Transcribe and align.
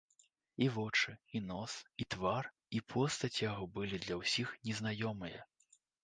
І 0.67 0.67
вочы, 0.75 1.11
і 1.39 1.41
нос, 1.49 1.73
і 2.05 2.07
твар, 2.15 2.49
і 2.79 2.81
постаць 2.93 3.39
яго 3.41 3.67
былі 3.75 3.99
для 4.05 4.15
ўсіх 4.23 4.55
незнаёмыя. 4.71 5.45